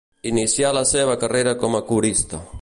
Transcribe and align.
Inicià 0.29 0.71
la 0.77 0.83
seva 0.93 1.19
carrera 1.25 1.55
com 1.65 1.79
a 1.81 1.83
corista. 1.93 2.43